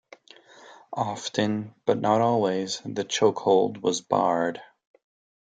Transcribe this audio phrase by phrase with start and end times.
[0.97, 4.59] Often, but not always, the chokehold was barred.